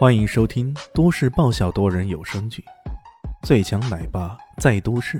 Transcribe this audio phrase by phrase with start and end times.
[0.00, 2.64] 欢迎收听都市爆笑多人有声剧
[3.46, 5.18] 《最强奶爸在都市》，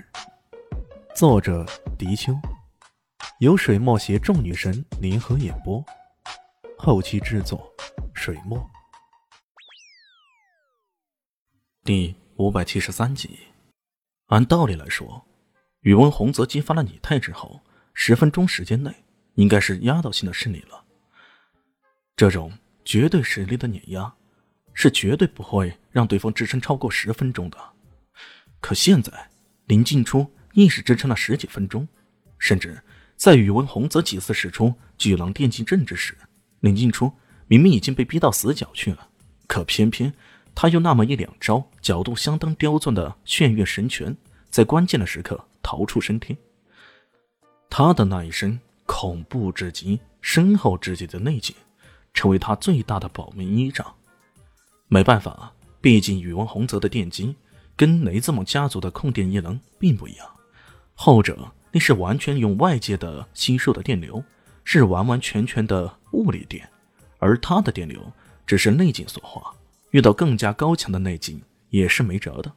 [1.15, 1.67] 作者：
[1.99, 2.33] 迪秋，
[3.41, 5.85] 由水墨携众女神联合演播，
[6.79, 7.71] 后期制作：
[8.15, 8.59] 水墨。
[11.85, 13.39] 第五百七十三集。
[14.29, 15.23] 按道理来说，
[15.81, 17.61] 宇文宏泽激发了拟态之后，
[17.93, 18.91] 十分钟时间内
[19.35, 20.83] 应该是压倒性的胜利了。
[22.17, 22.51] 这种
[22.83, 24.15] 绝对实力的碾压。
[24.75, 27.59] 是绝对不会让对方支撑超过十分钟的。
[28.61, 29.31] 可现在，
[29.67, 31.87] 林静初硬是支撑了十几分钟，
[32.39, 32.83] 甚至
[33.17, 36.17] 在宇文宏泽几次使出巨狼电击阵之时，
[36.61, 37.13] 林静初
[37.47, 39.09] 明明已经被逼到死角去了，
[39.47, 40.13] 可偏偏
[40.55, 44.17] 他又那么一两招角度相当刁钻的炫月神拳，
[44.51, 46.37] 在关键的时刻逃出升天。
[47.69, 51.55] 他的那一身恐怖至极、深厚至极的内劲，
[52.13, 53.95] 成为他最大的保命依仗。
[54.93, 57.37] 没办法，毕竟宇文宏泽的电击
[57.77, 60.29] 跟雷兹蒙家族的控电异能并不一样，
[60.97, 64.23] 后者那是完全用外界的吸收的电流，
[64.65, 66.69] 是完完全全的物理电，
[67.19, 68.13] 而他的电流
[68.45, 69.55] 只是内劲所化，
[69.93, 72.53] 遇到更加高强的内劲也是没辙的。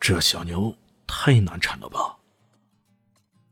[0.00, 0.74] 这小牛
[1.06, 2.16] 太难缠了吧？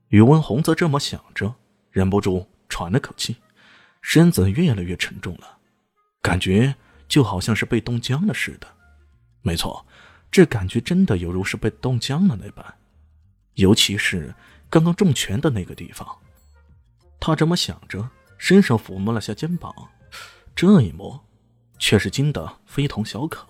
[0.09, 1.55] 宇文宏泽这么想着，
[1.91, 3.37] 忍不住喘了口气，
[4.01, 5.59] 身子越来越沉重了，
[6.23, 6.75] 感觉。
[7.15, 8.67] 就好像是被冻僵了似的，
[9.43, 9.87] 没错，
[10.33, 12.75] 这感觉真的犹如是被冻僵了那般，
[13.53, 14.35] 尤其是
[14.69, 16.19] 刚刚重拳的那个地方。
[17.21, 19.73] 他这么想着，伸手抚摸了下肩膀，
[20.57, 21.25] 这一摸，
[21.79, 23.47] 却是惊得非同小可。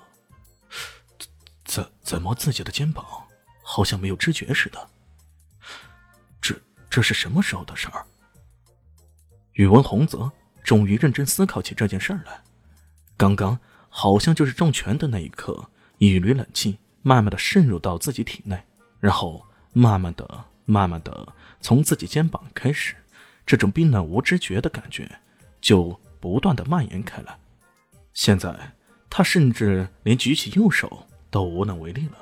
[1.64, 3.02] 怎怎么自己的肩膀
[3.62, 4.90] 好像没有知觉似的？
[6.38, 6.54] 这
[6.90, 8.04] 这是什么时候的事儿？
[9.54, 10.30] 宇文宏泽
[10.62, 12.42] 终于认真思考起这件事儿来。
[13.16, 18.60] 刚刚好像就是重拳的那一刻，一缕冷气慢慢的渗入到自己体内，
[19.00, 22.94] 然后慢慢的、慢慢的从自己肩膀开始，
[23.46, 25.08] 这种冰冷无知觉的感觉
[25.60, 27.38] 就不断的蔓延开来。
[28.12, 28.72] 现在
[29.08, 32.18] 他甚至连举起右手都无能为力了。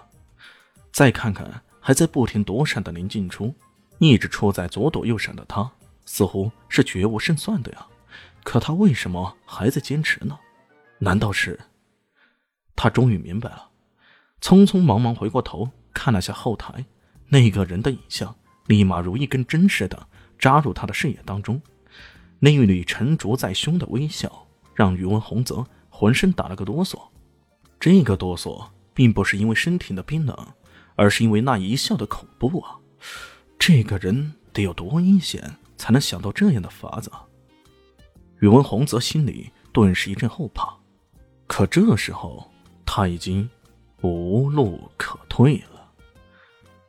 [0.90, 3.54] 再看看还在不停躲闪的林静初，
[3.98, 5.70] 一直处在左躲右闪的他，
[6.04, 7.86] 似乎是绝无胜算的呀。
[8.44, 10.38] 可他为什么还在坚持呢？
[11.02, 11.58] 难道是？
[12.76, 13.68] 他终于明白了，
[14.40, 16.84] 匆匆忙忙回过头看了下后台，
[17.26, 18.32] 那个人的影像
[18.68, 20.06] 立马如一根针似的
[20.38, 21.60] 扎入他的视野当中。
[22.38, 24.46] 那一缕沉着在胸的微笑，
[24.76, 26.96] 让宇文宏泽浑身打了个哆嗦。
[27.80, 28.64] 这个哆嗦
[28.94, 30.36] 并不是因为身体的冰冷，
[30.94, 32.78] 而是因为那一笑的恐怖啊！
[33.58, 37.10] 这个人得有多阴险，才能想到这样的法子？
[38.38, 40.72] 宇文宏泽心里顿时一阵后怕。
[41.52, 42.50] 可这时候
[42.86, 43.46] 他已经
[44.00, 45.86] 无路可退了，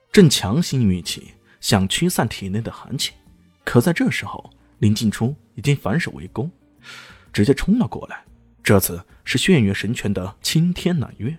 [0.09, 3.11] 正强行运气想驱散体内的寒气，
[3.65, 6.49] 可在这时候林静初已经反手为攻，
[7.33, 8.23] 直接冲了过来。
[8.63, 11.37] 这次是炫月神拳的青天揽月，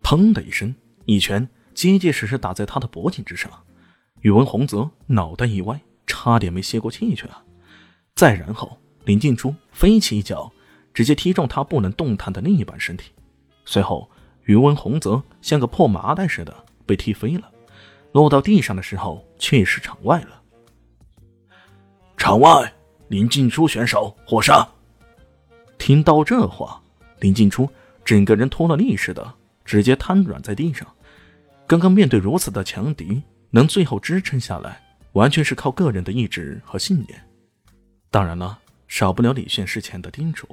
[0.00, 0.72] 砰的一声，
[1.06, 3.50] 一拳结结实实打在他的脖颈之上。
[4.20, 7.42] 宇文宏泽脑袋一歪，差点没歇过气去了。
[8.14, 10.52] 再然后，林静初飞起一脚。
[10.94, 13.10] 直接踢中他不能动弹的另一半身体，
[13.66, 14.08] 随后
[14.44, 16.54] 余文宏泽像个破麻袋似的
[16.86, 17.50] 被踢飞了，
[18.12, 20.40] 落到地上的时候却是场外了。
[22.16, 22.72] 场外，
[23.08, 24.64] 林静初选手获胜。
[25.76, 26.80] 听到这话，
[27.18, 27.68] 林静初
[28.04, 29.34] 整个人脱了力似的，
[29.64, 30.86] 直接瘫软在地上。
[31.66, 34.80] 刚刚面对如此的强敌，能最后支撑下来，
[35.14, 37.20] 完全是靠个人的意志和信念。
[38.10, 40.46] 当然了，少不了李炫事前的叮嘱。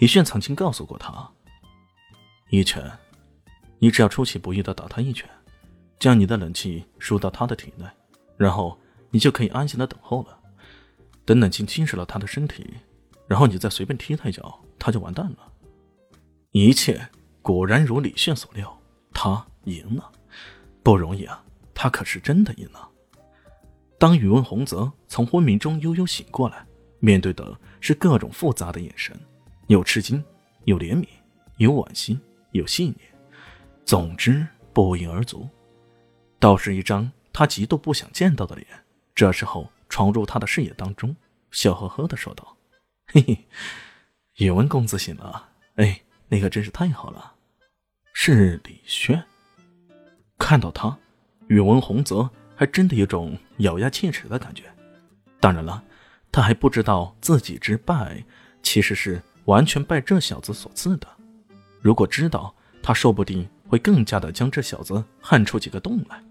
[0.00, 1.30] 李炫曾经告诉过他
[2.48, 2.90] ：“一拳，
[3.78, 5.28] 你只要出其不意的打他一拳，
[5.98, 7.84] 将你的冷气输到他的体内，
[8.38, 8.78] 然后
[9.10, 10.38] 你就可以安心的等候了。
[11.26, 12.66] 等冷气侵蚀了他的身体，
[13.28, 15.52] 然后你再随便踢他一脚，他就完蛋了。”
[16.52, 17.06] 一切
[17.42, 18.80] 果然如李炫所料，
[19.12, 20.10] 他赢了，
[20.82, 21.44] 不容易啊！
[21.74, 22.88] 他可是真的赢了。
[23.98, 26.66] 当宇文宏泽从昏迷中悠悠醒过来，
[27.00, 29.14] 面对的是各种复杂的眼神。
[29.70, 30.20] 有吃惊，
[30.64, 31.06] 有怜悯，
[31.58, 32.18] 有惋惜，
[32.50, 33.08] 有信念，
[33.84, 35.48] 总之不一而足。
[36.40, 38.66] 倒是一张他极度不想见到的脸，
[39.14, 41.14] 这时候闯入他的视野当中，
[41.52, 42.56] 笑呵呵的说道
[43.14, 43.46] ：“嘿嘿，
[44.38, 47.34] 宇文公子醒了，哎，那可真是太好了。”
[48.12, 49.22] 是李轩。
[50.36, 50.98] 看到他，
[51.46, 54.64] 宇文宏泽还真的有种咬牙切齿的感觉。
[55.38, 55.84] 当然了，
[56.32, 58.20] 他还不知道自己之败
[58.64, 59.22] 其实是。
[59.50, 61.08] 完全拜这小子所赐的。
[61.80, 66.22] 如果知道，他说不定会更加的将这小子焊出几个洞来。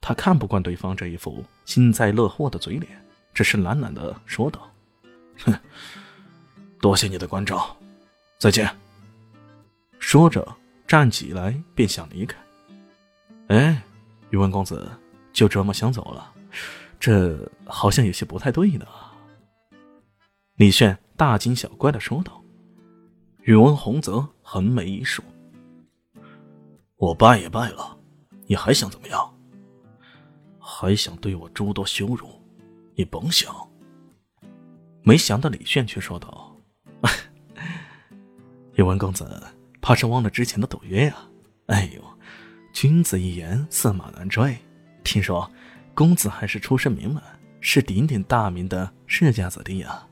[0.00, 2.90] 他看不惯对方这一副幸灾乐祸的嘴脸，
[3.34, 4.66] 只是懒懒的说道
[5.44, 5.54] ：“哼，
[6.80, 7.76] 多谢你的关照，
[8.38, 8.74] 再见。”
[10.00, 10.56] 说着
[10.88, 12.38] 站起来便想离开。
[13.48, 13.82] 哎，
[14.30, 14.90] 宇文公子
[15.34, 16.32] 就这么想走了？
[16.98, 18.86] 这好像有些不太对呢。
[20.56, 22.42] 李炫大惊小怪的说道。
[23.42, 25.22] 宇文洪泽横眉一竖
[26.96, 27.94] ：“我拜也拜了，
[28.46, 29.30] 你还想怎么样？”
[30.58, 32.26] 还想对我诸多羞辱，
[32.94, 33.54] 你甭想。
[35.02, 36.56] 没想到李炫却说道
[38.76, 39.42] ：“宇文公子，
[39.82, 41.16] 怕是忘了之前的赌约呀？
[41.66, 42.02] 哎呦，
[42.72, 44.56] 君子一言，驷马难追。
[45.04, 45.50] 听说
[45.92, 47.22] 公子还是出身名门，
[47.60, 50.06] 是鼎鼎大名的世家子弟啊。”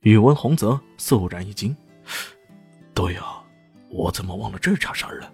[0.00, 1.76] 宇文洪泽肃然一惊
[2.94, 3.24] ：“对呀，
[3.90, 5.32] 我怎么忘了这茬事儿了？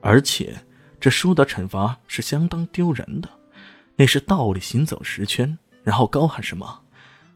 [0.00, 0.54] 而且……”
[1.00, 3.30] 这输的惩罚是相当丢人的，
[3.96, 6.82] 那是倒立行走十圈，然后高喊什么：“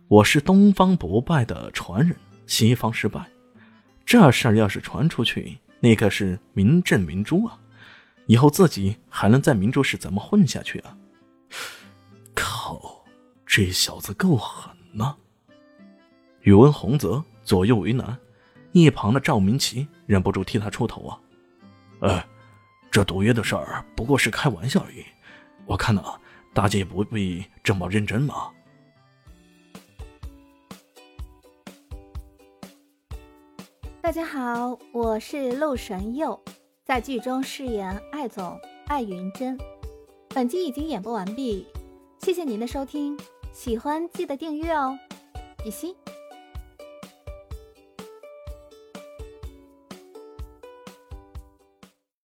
[0.06, 2.14] 我是东方不败的传人，
[2.46, 3.26] 西方失败。”
[4.04, 7.58] 这事儿要是传出去，那可是名震明珠啊！
[8.26, 10.94] 以后自己还能在明珠市怎么混下去啊？
[12.36, 13.02] 靠，
[13.46, 15.16] 这小子够狠呐！
[16.44, 18.16] 宇文洪泽左右为难，
[18.72, 21.20] 一旁的赵明奇忍不住替他出头啊！
[22.00, 22.26] 哎。
[22.90, 25.04] 这赌约的事儿不过是开玩笑而已，
[25.66, 26.00] 我看呢，
[26.52, 28.52] 大家也不必这么认真嘛。
[34.00, 36.40] 大家好，我是陆神佑，
[36.84, 38.56] 在剧中饰演艾总
[38.86, 39.58] 艾云珍。
[40.28, 41.66] 本集已经演播完毕，
[42.20, 43.18] 谢谢您的收听，
[43.52, 44.96] 喜欢记得订阅哦，
[45.64, 45.96] 比心。